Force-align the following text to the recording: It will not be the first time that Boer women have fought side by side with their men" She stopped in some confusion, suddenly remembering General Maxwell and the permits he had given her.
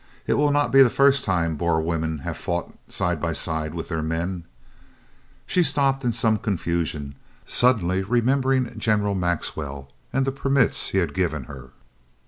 It 0.25 0.33
will 0.33 0.49
not 0.49 0.71
be 0.71 0.81
the 0.81 0.89
first 0.89 1.23
time 1.23 1.51
that 1.51 1.57
Boer 1.59 1.79
women 1.79 2.17
have 2.25 2.35
fought 2.35 2.73
side 2.91 3.21
by 3.21 3.33
side 3.33 3.75
with 3.75 3.89
their 3.89 4.01
men" 4.01 4.45
She 5.45 5.61
stopped 5.61 6.03
in 6.03 6.11
some 6.11 6.37
confusion, 6.39 7.13
suddenly 7.45 8.01
remembering 8.01 8.79
General 8.79 9.13
Maxwell 9.13 9.91
and 10.11 10.25
the 10.25 10.31
permits 10.31 10.89
he 10.89 10.97
had 10.97 11.13
given 11.13 11.43
her. 11.43 11.69